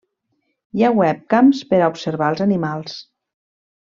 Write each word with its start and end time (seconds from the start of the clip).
Hi 0.77 0.85
ha 0.85 0.89
webcams 0.99 1.61
per 1.73 1.81
a 1.83 1.91
observar 1.95 2.31
els 2.35 2.43
animals. 2.47 2.97